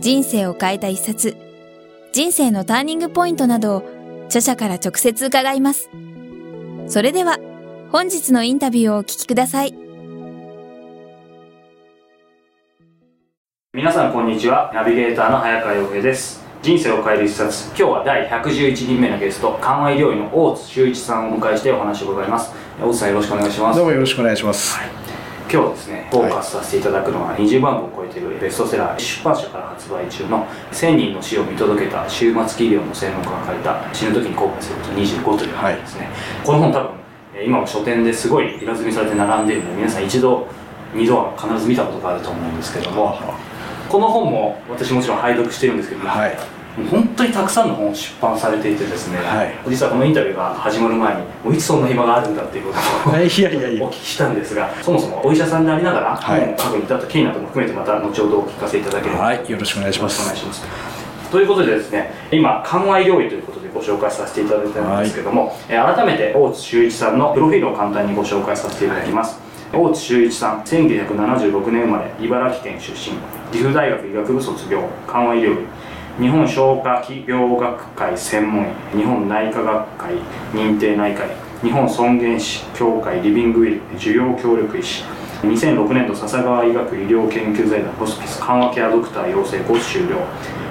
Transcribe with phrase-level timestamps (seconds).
[0.00, 1.36] 人生を変えた一冊、
[2.12, 3.82] 人生のターニングポイントなどを
[4.26, 5.90] 著者から直接伺います。
[6.86, 7.38] それでは、
[7.90, 9.74] 本日のインタビューをお聞きください。
[13.72, 14.70] 皆さんこんにちは。
[14.74, 16.44] ナビゲーターの早川洋平です。
[16.62, 17.68] 人生を変える一冊。
[17.68, 22.52] 今日は第111人目のゲスト、緩和医療医の大津修一さんをお迎えしてお話を伺います。
[22.80, 23.76] 大津さんよろしくお願いします。
[23.76, 24.76] どうもよろしくお願いします。
[24.76, 25.03] はい
[25.54, 30.44] 今日ですねフォーカスさせていただくのは20万部を超えているベストセラー出版社から発売中の
[30.74, 36.12] 「1000人の死を見届けた終末企業の専門家が書いた死ぬ時に後悔すること25」という本ですね、はい、
[36.44, 36.90] この本多分
[37.46, 40.48] 今も書店ですごい平積みされて並んでいるので皆さん一度
[40.92, 43.16] 二度は必ず見たことがあると思うんですけども
[43.88, 46.36] この本も私もちろん拝読してるんですけど、はい、
[46.90, 52.72] 本当にたくさんの本を出版されていてですね、はい、実はこのインタビューが始まる前にもういつそんな暇があるんだっていうこ
[53.04, 53.84] とを いやいやいや。
[53.84, 60.22] お聞きしたんですがそもそもお医者さんでありながら本を書くに至った経緯なども含めてまた後ほどお聞かせいただければ、はい、よろしくお願いします。
[60.22, 60.66] お願いします。
[61.30, 69.38] ということでですね今緩和医療医ということでご紹介させていただいたんですけども、はい、改めて大津修一さんのプロフィールを簡単にご紹介させていただきます、
[69.72, 73.16] 大津修一さん1976年生まれ茨城県出身。
[73.50, 74.88] 岐阜大学医学部卒業。
[75.06, 75.66] 緩和医療医
[76.16, 80.14] 日本消化器病学会専門医日本内科学会
[80.52, 81.28] 認定内科医
[81.64, 85.02] 日本尊厳死協会リビングウィル需要協力医師
[85.42, 90.18] 2006年度笹川医学医療研究財団ホスピス緩和ケアドクター養成コース終了。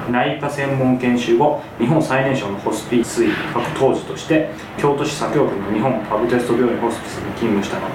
[0.09, 7.93] 内科専門研修後日本最年少のホスピス医各当時として京都市左京区の日本パブテスト病院ホスピスに勤務した後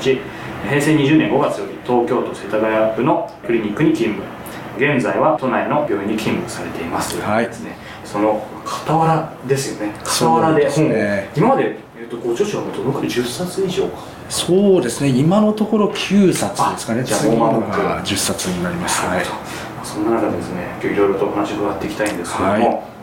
[0.69, 4.38] 平成20年5月より東京都世田谷区のクリニックに勤務。
[4.79, 7.77] 現在は都内の病院に勤務されていますはいですね。
[8.05, 9.93] その傍らですよね。
[10.05, 13.99] 傍らで本ね、今まで、えーと、ご著書はどのくらい？10冊以上か。
[14.31, 15.09] そうですね。
[15.11, 17.03] 今のところ9冊ですかね。
[17.05, 17.81] じゃあもう間もなく。
[18.07, 19.25] 10冊になります、はい、
[19.85, 22.98] そんな中ですね今日いろいろとお話伺っていきたいんですけども、はい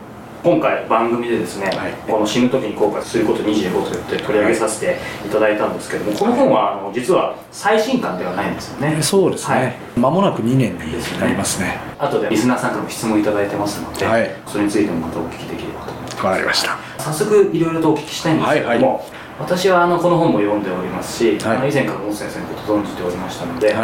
[0.46, 4.96] 今回番組でですね、はい、この死ぬ時に後悔すること25と言って取り上げさせて
[5.26, 9.02] いただいたんですけども、この本はあの実は最新刊ではないんですよね。
[9.02, 11.80] そうですね、はい、間もなく2年になりますね。
[11.98, 16.16] 後でリスナーさんからも質問いただいてますので、はい、それについてもまたお聞きできればと思います。
[16.24, 16.78] わかりました。
[16.98, 19.00] 早速いろいろとお聞きしたいんですけども、はいはい、
[19.40, 23.74] 私はあのこの本も読んでおりますし、はい、以前から大先生のこと存じておりましたので、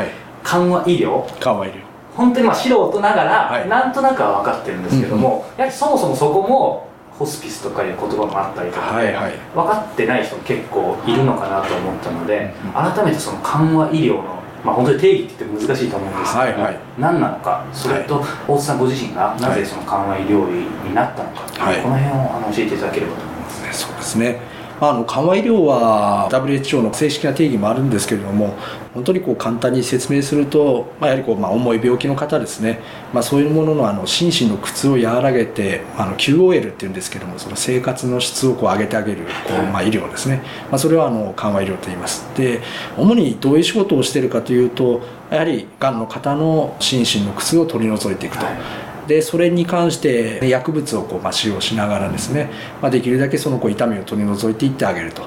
[0.45, 23.87] 緩和医療緩和医療本当にまあ素人ながら、はい、なんとなくは分かってるんですけども、うん、やはりそもそもそこもホスピスとかいう言葉もあったりとかで、はいはい、分かってない人も結構いるのかなと思ったので、うん、改めてその緩和医療のまあ、本当に定義って言って難しいと思うんですけど、はいはい、何なのかそれと大津さんご自身がなぜその緩和医療医になったのか、はい、この辺をあの教えていただければと思います。
[23.87, 24.52] そうですね
[24.83, 28.57] まあの緩和医療は WHO の正式な定義もあるんですけれども
[28.95, 32.81] 本当にこう簡単に説明すると、まあ、やはりこう、まあ、重い病気の方ですね、
[33.13, 42.27] まあ、そういうもののあの心身の苦痛を和らげてあの QOL っていうんですけどもその生活の質をこう上げてあげるこう、まあ、医療ですね、まあ、それはあの緩和医療と言います。
[42.37, 42.61] で
[42.97, 45.01] 主にどういう仕事をしているかというと
[45.31, 48.45] やはりがんの方の心身の苦痛を取り除いていくと。
[48.47, 55.23] はいでそれに関して薬物をこう、まあ、使用しながらですね、まあ、できるだけそのこう痛みを取り除いていってあげると、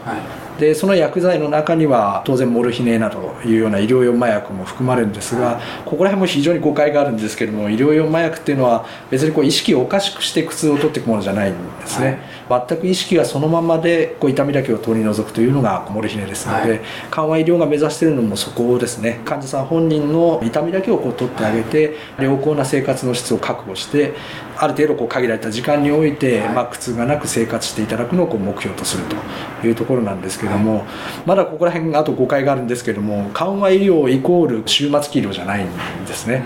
[0.59, 19.21] でその薬剤の中には当然モルヒネなどいうような医療用麻薬も含まれるんですがここら辺も非常に誤解があるんですけども医療用麻薬っていうのは別にこう意識をおかしくして苦痛を取っていくものじゃないんですね、はい、全く意識がそのままでこう痛みだけを取り除くというのがモルヒネですので、はい、緩和医療が目指しているのもそこですね。
[19.25, 24.13] 患者さん本人の痛みだけをこう取ってあげて良好な生活の質を確保して
[24.57, 29.03] ある程度こう限られた時間において、まあ、苦痛がなく生活していただくのをこう目標とする
[29.61, 30.85] というところなんですけども、
[31.25, 35.69] まだここら辺あと誤解があるんですけども緩和医療イコール終末期医療じゃないん
[36.05, 36.45] ですね。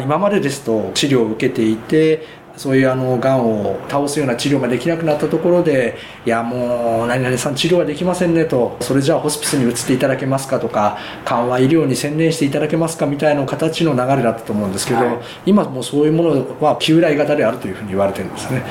[0.00, 5.96] 今までですと治療を受けていてそういうあのがんを倒すような治療ができなくなったところで
[6.26, 18.64] いやもう何々さん治療はできませんねとそれじゃあホスピスに移っていただけますかとか緩和医療に専念していただけますかみたいな形の流れだったと思うんですけど、はい、今もうそういうものは旧来型であるというふうに言われてるんですね。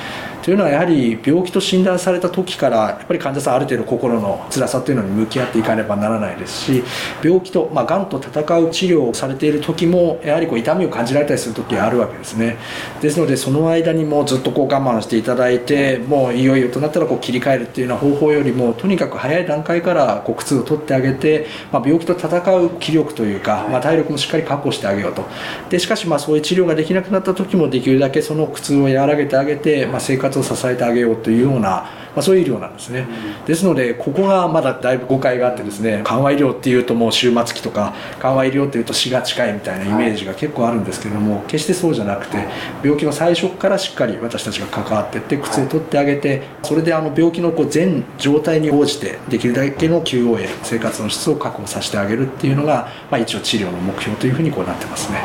[0.47, 6.83] というのはやはり病気と診断された時からやっぱり患者さんある程度心の辛さというのに向き合っていかねばならないですし
[7.21, 8.29] 病気と、まあ、がんと戦
[8.59, 12.55] う治療をされている時もやはりこう痛みを感じられたりする時があるわけですね。
[13.01, 25.25] ですのでその間にもずっとこう我慢していただいてもういよいよとなったらこう切り替えるっていうような方法よりもとにかく早い段階からこう苦痛を取ってあげて、まあ、病気と戦う気力というか、まあ、体力もしっかり確保してあげようと。
[25.69, 33.07] でしかしまあそういう治療ができなくなった時もできるだけその苦痛を和らげてあげて、まあ、生活を支えてあげようというような、まあ、そういう医療なんですね、
[33.45, 42.37] ですのでここがまだだいぶ誤解があってですね緩和医療っていうともう終末期とか緩和医療っていうと死が近いみたいなイメージが結構あるんですけれども決してそうじゃなくて
[42.83, 55.19] 病気の最初からしっかり私たちが関わっていって苦痛を取ってあげてそれであの病気のこう全状態に応じてできるだけの QOA 生活の質を確保させてあげるっていうのが、まあ、一応治療の目標というふうにこうなってますね。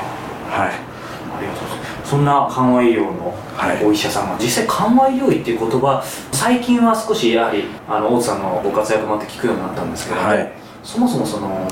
[0.51, 0.92] はい
[2.13, 3.35] そんな緩和医療の
[3.83, 10.53] お医者さんが、はい、実際緩和医療医っていう言葉最近は少しやはりあの大津さんのご活躍もあって聞くようになったんですけども、はい、
[10.85, 11.67] そもそもその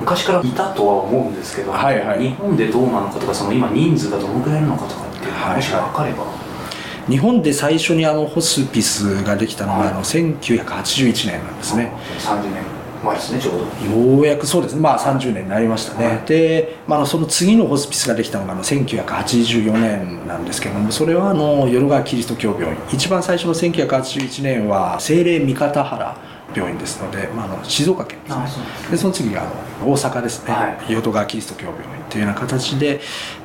[0.00, 6.24] 昔からいたとは思うんですけど、はいはい、日本でどうなのかとかその今人数がどのくらいなのかとかっていうもし分かれば。
[6.24, 6.42] はい
[7.08, 11.92] 日本で最初にあのホスピスができたのが、あの1981年なんですね。
[12.20, 13.54] 30年前ですねちょう
[13.90, 14.12] ど。
[14.14, 14.80] ようやくそうですね。
[14.80, 22.76] まあ30年になりましたね、はい、で、まあ、その次のホスピスができたのがあの1984年なんですけどもそれはあの淀川キリスト教病院。
[22.92, 26.16] 一番最初の1981年は精霊三方原
[26.54, 28.64] 病院ですので、まあ、あの静岡県ですね。
[28.90, 33.00] でその次があの大阪ですね、はい、淀川キリスト教病院というような形で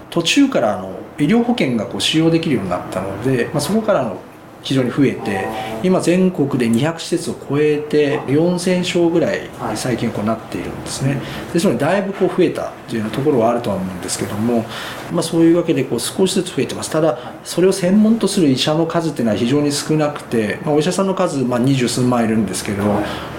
[0.10, 4.20] 途中からあの医療保険がこう使用できるようになったので、まあ、そこからの
[4.68, 5.48] 非常に増えて
[5.82, 11.22] 今全国で200施設を超えて4000床ぐらい最近こうなっているんですね。
[11.54, 14.66] ですのでだいぶこう増えたというようなところはあるとは思うんですけども、
[15.14, 16.90] まあ、そういうわけでこう少しずつ増えてます。
[16.90, 22.84] ただそれを専門とする医者の数っていうのは非常に少なくて、まあ、お医者さんの数二十、数万いるんですけど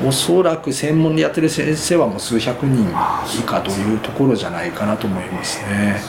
[0.06, 2.88] おそらく専門でやってる先生はもう数百人
[3.38, 6.00] 以下というところじゃないかなと思いますね。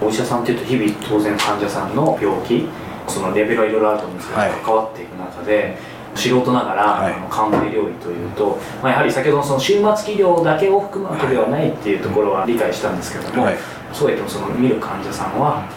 [0.00, 2.66] お医者さんっていうと日々当然患者さんの病気
[3.12, 5.76] そのレベルはいろいろあると思うんですけど、はい、関わっていく中で
[6.14, 13.56] 素人ながら、はい、緩和医療医というと、まあ、やはり先ほどのその終末期療だけを含むわけではないっていうところは理解したんですけども、はい、
[13.92, 15.68] そうやってもその見る患者さんは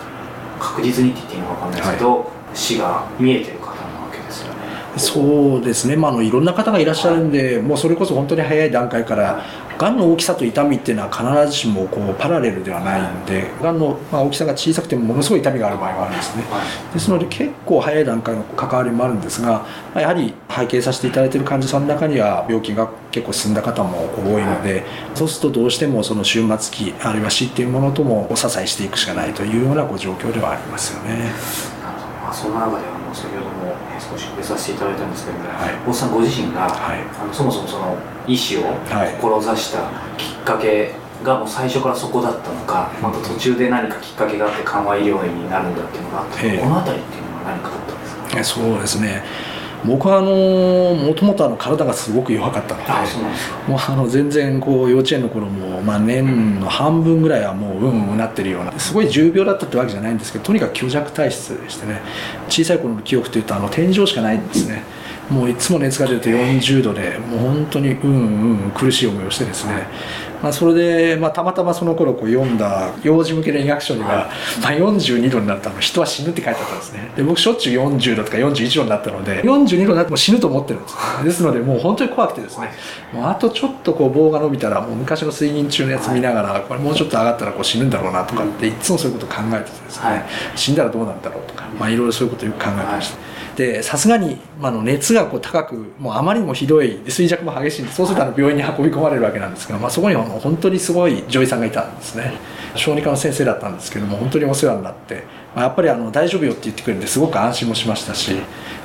[0.59, 4.59] 確実にって言っていいのか分かんないですけど、はい、死が見えてる方なわけですよね。
[4.97, 9.43] そうですね、まあ、あのいろんな方がいらっしゃるんで、もうそれこそ本当に早い段階から
[9.77, 16.43] がんの大きさと痛みっていうのは必ずしもこうパラレルではないんでがんのまあ大きさが小さくてもものすごい痛みがある場合があるんですね。
[16.93, 24.83] ですので結構早い段階の関わりもあるんですがやはり拝見させていただいている患者さんの中には病気が結構進んだ方も多いので
[25.13, 31.31] そうするとどうしてもその終末期あるいは死っていうものともお支えしていくしかないというようなこう状況ではありますよね。
[32.23, 38.61] まあ、その中では先ほども少し触れさせていただいたんですけども、はい、大さんご自身が、はい、あのそもそもその医師を
[39.21, 39.79] 志した
[40.17, 40.93] きっかけ
[41.23, 48.61] がもう最初からそこだったのか、また途中で何かきっかけがあって緩和医療院になるんだっていうのがあってこの辺りっていうのは何かあったんですか？
[48.61, 49.23] そうですね。
[49.85, 52.89] 僕はあのもともとあの体がすごく弱かったので
[53.67, 62.01] もうあの全然こう幼稚園の頃も、まあ、年の半分ぐらいはもううんうんなってるようなすごい重病だったってわけじゃないんですけどとにかく虚弱体質でしてね。
[62.49, 64.81] 小さい頃の記憶というとあの天井しかないんですね
[65.29, 69.87] もういつも熱が出ると40度でもう本当にうんうん苦しい思いをしてですね。
[70.45, 74.29] まあ、それで、まあ、たまたまその頃こう読んだ幼児向けの医学書には、
[74.61, 77.11] まあ、42度になったら人は死ぬって書いてあったんですね。
[77.15, 82.71] で僕しょっちゅう40度とか41度になったので42度になっても死ぬと思ってるんです、ですのでもう本当に怖くてですね。
[83.11, 93.17] もうあとちょっとこう棒が伸びたらもう昔の睡眠中のやつ見ながらこれもうちょっと上がったらこう死ぬんだろうなとかっていつもそういうことを考えててですね、死んだらどうなんだろうとか、まあ、いろいろそういうことをよく考えてました、
[93.55, 102.33] でさすがに、まあ、の熱がこう高くもうあまりにもひどい衰弱も激しいんでそうするとあの病院に運び込まれるわけなんですが、まあ、そこにはもう本当にすごい女医さんがいたんですね。
[102.75, 105.23] 小児科の先生だったんですけども本当にお世話になって、
[105.61, 108.35] やっぱりあの大丈夫よって言ってくれるんですごく安心もしましたし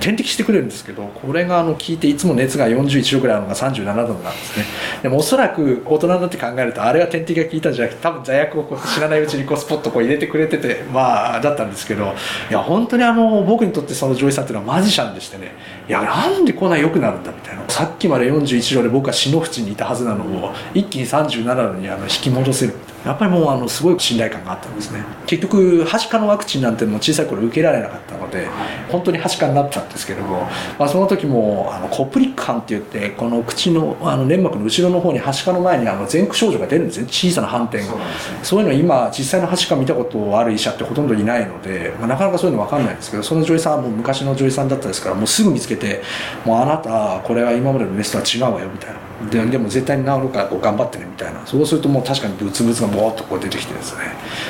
[0.00, 4.64] 点滴してくれるんですけどこれがあの効いていつも熱が41度ぐらいあるのが37度なんですね。
[5.02, 12.14] でもおそらく大人になって考えるとあれは点滴が効いたんじゃなくて多分座薬をこう知らないうちにこうスポッとこう入れてくれててまあだったんですけど
[12.50, 15.52] いや本当にあの僕にとってその女医さんっていうのはマジシャンでしてね。
[15.88, 17.62] いやなんでこんな良くなるんだみたいな。
[17.68, 22.89] さっきまで41度で僕は死の淵にいたはずなのを一気に37度にあの引き戻せるみたいな。
[23.04, 25.02] やっぱりもうあのすごい信頼感があったんですね。
[25.26, 28.48] 結局はしかのワクチンなんても小さい頃受けられなかったので
[28.90, 37.06] 本当にはしかになったんですけども、まあ、その時もあのコプリック斑って言ってこの口のあの粘膜の後ろの方にはしかの前にあの前駆症状が出るんですね。
[37.08, 37.94] 小さな斑点が。
[38.42, 46.02] そう,、いうの今実際のはしか見たことある医者ってほとんどいないので、まあ、なかなかそういうの分かんないんですけどその女医さんはもう昔の女医さんだったですからもうすぐ見つけて
[46.44, 49.10] もうあなたこれは今までのメスとは違うわよみたいな。
[49.28, 51.44] ででも絶対に治るからこう頑張ってねみたいな。
[51.44, 54.04] そうするともう確かにブツブツがボーっとこう出てきてですね、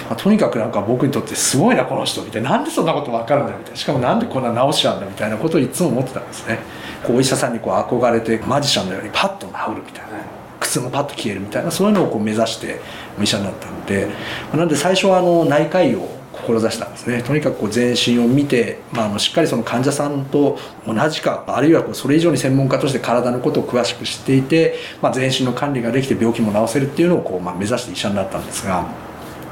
[0.08, 2.50] まあ、とにかくなんか僕にとってすごいなこの人みたいな。
[2.50, 3.76] なんでそんなこと分かるんだみたいな。
[3.76, 6.58] しかもなんでこんな直しちゃうんだみたいなことをいつも思ってたんですね。
[7.04, 10.10] こうお医者さんにこう憧れてマジシャンのようにパッと治るみたいな。
[10.60, 12.80] 靴もパッと消えるみたいなそういうのをこう目指して
[13.18, 14.08] お医者になったんで。
[14.54, 17.22] なんで最初はあの内科医を志したんですね。
[17.22, 28.86] とにかくこう全身を見て、まあ、あのしっかりその患者さんと同じかあるいはこうそれ以上に専門家として体のことを詳しく知っていて、まあ、全身の管理ができて病気も治せるっていうのをこう、まあ、目指して医者になったんですが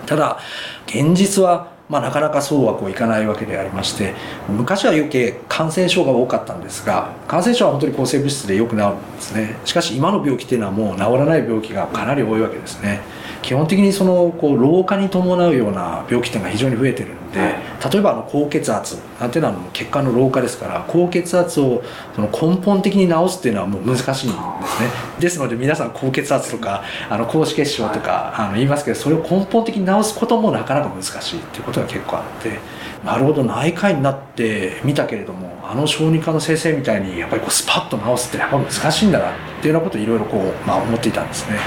[0.07, 0.39] ただ
[0.87, 4.15] 現実はまあ、なかなかそうはこういかないわけでありまして
[4.49, 9.57] 昔は余計感染症が多かったんですが感染症は本当に抗生物質でよく治るんですね。
[9.65, 13.01] しかし今の病気っていうのはもう治らない病気がかなり多いわけですね。
[13.43, 21.83] 基本的にそのこう老化に伴うような病気っていうのが非常に増えてるんで、はい、例えばあの高血圧なんていうのは血管の老化ですから高血圧を
[22.15, 32.59] その根本的に治すっていうのはもう難しいんですね ですので皆さん高血圧とかあの高脂血症とか、あの言いますけどそれを根本的に治すこともなかなか難しいっていうことが結構あって
[33.05, 39.31] なるほど内科医になってみたけれどもあの小児科の先生みたいにやっぱりこうスパッと治すってやっぱ難しいんだなっ
[39.61, 41.59] ていうようなことをいろいろこう、まあ、思っていたんですね。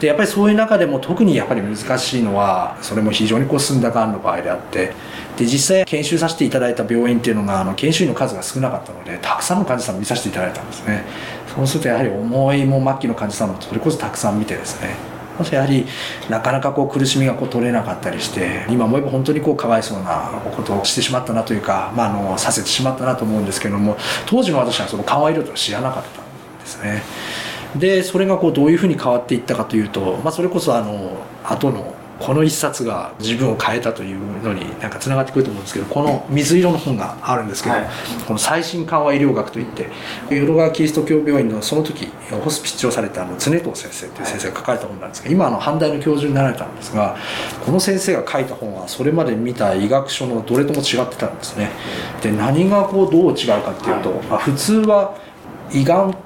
[0.00, 4.92] でやっぱりそういう中でも特にやっぱり難しいのはそれも非常にこう進んだがんの場合であって
[5.36, 11.04] で実際研修させていただいた病院っていうのがあの研修医の数が少なかったのでたくさんの患者さんを見させていただいたんですね。
[11.54, 15.14] そうするとやはり重いも末期の患者さんもそれこそたくさん見てですね。
[15.50, 15.84] やはり
[16.30, 23.96] なかなかこう苦しみがこう取れなかったりして今思えば本当にこうかわいそうなことをしてしまったなというか、まあ、あのさせてしまったなと思うんですけども
[24.26, 27.02] 当時の私はその緩和医療というのは知らなかったんですね。
[27.76, 37.86] でそれがこうどういうふうに変わっていったかというと、まあ、それこそあの後のこの一冊が自分を変えたというのになんかつながってくると思うんですけどこの水色の本があるんですけど、はい、
[38.26, 39.88] この最新緩和医療学といって
[40.30, 47.16] 淀川キリスト教病院のその時ホスピス長されたあの常藤先生という先生が書かれた本なんですが今あの阪大の教授になられたんですが
[47.64, 51.70] この先生が書いた本はそれまで見た医学書のどれとも違ってたんですね。
[52.22, 55.16] で何がこうどう違うかっていうと、まあ、普通は
[55.72, 56.16] 胃がん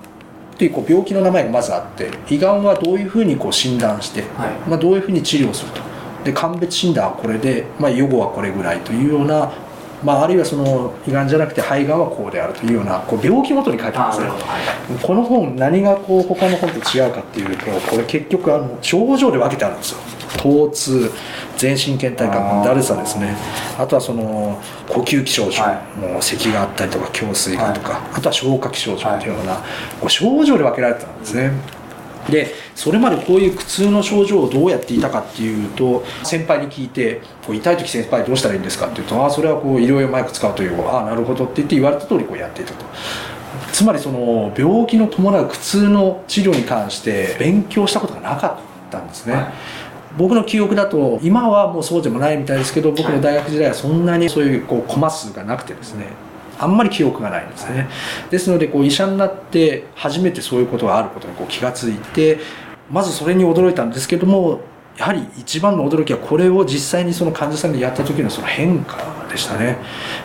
[0.59, 5.81] っていうこう病気の名前がまずあって胃がんはどういうふうにこう診断して、はい、まあ、どういうふうに治療すると。
[6.25, 9.53] で鑑別診断はこれで、まあ、予後はこれぐらいというような、
[10.03, 21.11] まあ、あるいはその胃がんじゃなくて肺がんはこうであるというようなこう病気ごとに書いてますね、はい、この本何がこう他の本と違うかっていうとこれ結局あの症状で分けてあるんですよ疼痛
[21.57, 23.37] 全身倦怠感だるさですね。
[23.79, 29.57] あとはその呼吸器症状、はい、もう咳があったりとか胸水がとか、はい、あとは消化器症状というような、
[30.01, 31.51] こう症状で分けられてたんですね。
[32.31, 42.85] でそれまでこういう苦痛の症状をどうやっていたかっていうと先輩に聞いてこう痛い時先輩どうしたらいいんですかって言うとああそれはこう医療用マイク使うというああなるほどって言って言われた通りこうやっていたと。
[43.73, 49.53] つまりその病気の伴う苦痛の治療に関して勉強したことがなかったんですね、はい
[50.19, 56.09] 僕の記憶だと今はもうそうでもないみたいですけど僕の大学時代はそんなにそういうこうコマ数がなくてですね
[56.59, 57.89] あんまり記憶がないんですね。
[58.31, 62.39] ですのでこう医者になって初めてそういうことがあることにこう気が付いて
[62.91, 64.61] まずそれに驚いたんですけども
[64.97, 68.97] やはり一番の驚きはこれを実際にその患者さんでやった時のその変化
[69.31, 69.79] でしたね。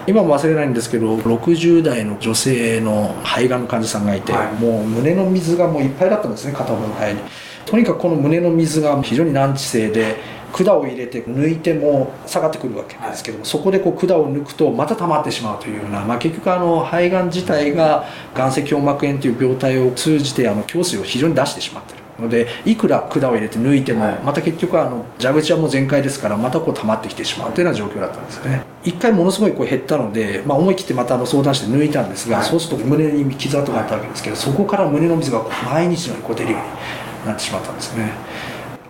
[0.08, 7.20] 今も忘れないんですけど60代の女性の肺がんの患者さんがいて、はい、もう胸の水がもういっぱいだったんですね片方の肺に
[7.65, 10.17] とにかくこの胸の水が非常に難治性で
[10.53, 18.05] 管を入れて抜いても下がってくるわけですけども、はい、そこでこう管を抜くとまた溜まってしまうというような、まあ、結局あの肺がん自体が
[18.36, 28.62] 眼性胸膜炎という病態を通じてあの胸水を非常に出してしまっているのでいくら管を入れて抜いても、また結局あの蛇口はもう全開ですからまたこう溜まってきてしまうというような状況だったんですね。
[28.84, 38.12] 一回ものすごいこう減ったので、まあ、思い切ってまたあの相談して抜いたんですが、はい、そうすると胸に傷跡があったわけですけどそこから胸の水が毎日のようにこう出るようになってしまったんですね。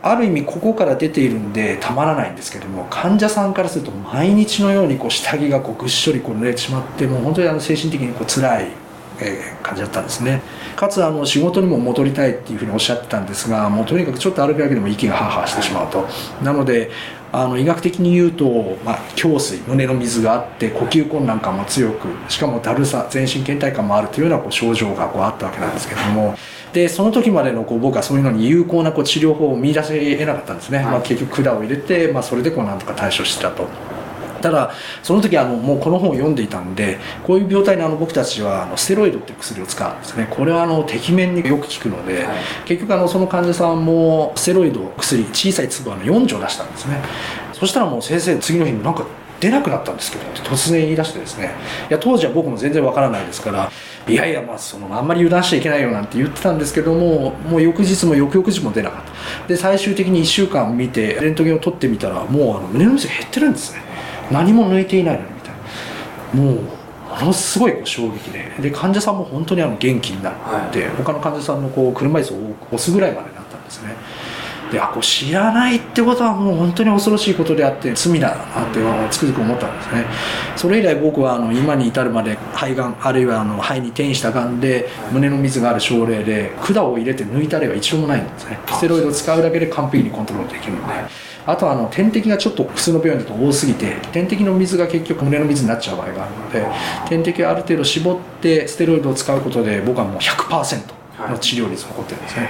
[0.02, 8.84] ある意味ここから出ているんでたまらないんですけども患者さんからすると毎日のようにこう下着がこうぐっしょりこう濡れてしまってもう本当にあの精神的にこう辛い
[9.22, 10.42] え感じだったんですね。
[10.76, 16.06] かつあの仕事にも戻りたいっていうふうにおっしゃってたんですがもうとにかくちょっと歩くだけでも息がハーハーしてしまうと。
[16.44, 16.92] なので
[17.32, 26.36] あの医学的に言うと、まあ、胸水胸の水があって呼吸困難感も強くしかもだるさ全身倦怠感もあるというようなこう症状がこうあったわけなんですけども
[26.74, 30.86] でその時までのこう僕はそういうのに有効なこう治療法を見出せ得なかったんですね、はい。
[30.88, 33.68] まあ、結局管を入れて、まあ、それでこうなんとか対処してたと。
[34.42, 40.28] ただその時あのもうこの本を読んでいたんでこういう病態にあの僕たちはあのステロイドっていう薬を使うんですね。
[40.30, 42.38] これはあのてきめんによく効くので、はい。
[42.66, 47.02] 結局あのその患者さんもステロイド薬小さい粒あの4錠出したんですね。
[47.54, 49.06] そしたらもう先生次の日になんか
[49.44, 51.52] 出なくなったんですけどって突然言い出してですね。
[51.90, 53.70] いや当時は僕も全然わからないですから
[54.08, 59.04] いやいやまあそのあんまり油断しちゃいけないよなんて言ってたんですけどももう翌日も翌々日も出なかっ
[59.42, 59.48] た。
[59.48, 63.82] で最終的に1週間見てレントゲンを取ってみたらもうあの胸の水が減ってるんですね。
[64.32, 65.54] 何も抜いていないのにみたい
[66.36, 66.42] な。
[66.42, 66.62] もう
[67.20, 68.50] ものすごい衝撃で。
[68.62, 70.34] で患者さんも本当にあの元気になっ
[70.72, 72.38] て、他の患者さんのこう車椅子を
[72.72, 73.43] 押すぐらいまでな
[74.74, 78.80] であこう知らないってことはもう本当に恐ろしいことであって罪だなって
[79.12, 80.06] つくづく思ったんですね。
[80.56, 88.58] それ以来僕はあの今に至るまで肺がんあるいはあの肺に転移したがんで胸の水がある症例で管を入れて抜いた例は一度もないんですね。
[88.68, 91.34] ステロイドを使うだけで完璧にコントロールできるので。
[91.46, 96.66] あとはあの点滴がちょっと普通の病院だと多すぎて点滴の水が結局胸の水になっちゃう場合があるので
[97.10, 102.50] 点滴をある程度絞ってステロイドを使うことで僕はもう100%の治療率が残ってるんですね。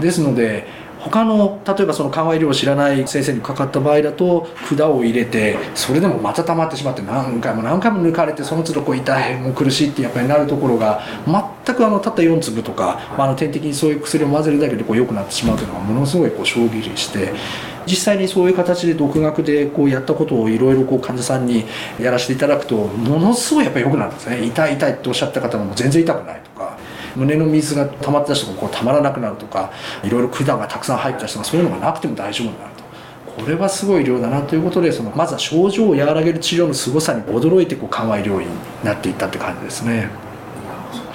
[0.00, 0.66] ですので
[1.04, 11.02] 他の例えばその緩和医療を知らない先生にかかった場合だと管を入れてそれでもまた溜まってしまって何回も何回も抜かれてその都度こう痛いもう苦しいってやっぱりなるところが
[11.66, 17.32] 全くあのたった4粒とか、まあ、あの点滴にそういう薬を混ぜるだけでこう良くなってしまうというのがものすごいこう衝撃して
[17.86, 21.64] 実際にそういう形で独学でこうやったことをいろいろ患者さんに
[22.00, 24.44] やらせていただくとものすごいやっぱり良くなるんですね。
[24.44, 26.71] 痛い痛いっておっしゃった方も全然痛くないとか
[27.16, 32.82] 胸の水が溜まってた人がこう溜まらなくなるとかいろいろ管がたくさん入った人がそういうのがなくても大丈夫になると。
[33.32, 38.46] これはすごい医療だなということでそのまずは症状を和らげる治療の凄さに驚いてこう緩和医療院に
[38.84, 40.10] なっていったって感じですね。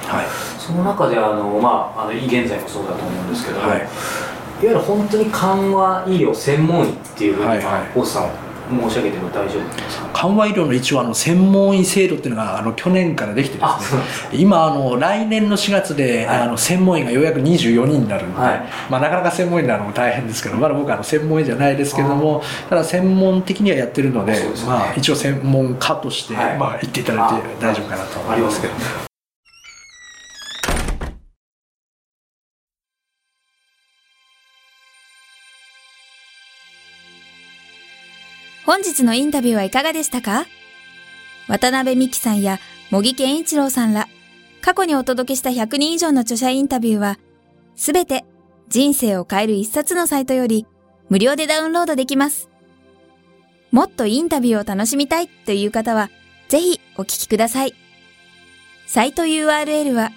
[0.08, 3.88] はいその中であの、まあ、あの現在もそうだと思うんですけども、はいい、わ
[4.62, 7.48] ゆる本当に緩和医療専門医っていうふうに、
[7.96, 10.10] 大津さん申し上げても大丈夫ですか？
[10.14, 14.02] 緩和医療の一応あの専門医制度っていうのがあの去年からできてあですね
[14.34, 16.38] 今あの来年の4月で、はい。
[16.42, 18.66] あの専門医がようやく24人になるので、はい。
[18.90, 24.40] まあ、なかなか専門医になるのも大変ですけどまだ僕はあの専門医じゃないですけれどもただ専門的にはやってるのでね。
[24.66, 26.58] まあ、一応専門家として、はい。
[26.58, 28.74] まあ、言っていただいて大丈夫かなと思いますけど。
[38.68, 40.46] 本日のインタビューはいかがでしたか？
[41.48, 42.60] 渡辺美希さんや
[42.92, 44.10] 茂木健一郎さんら、
[44.60, 47.18] 過去にお届けした100人以上の著者インタビューは、
[47.78, 48.26] すべて
[48.68, 50.68] 人生を変える一冊のサイトより
[51.08, 52.50] 無料でダウンロードできます。
[53.72, 56.10] もっとインタビューを楽しみたいという方は、
[56.50, 57.74] ぜひお聞きください。
[58.86, 60.12] サイト URL は、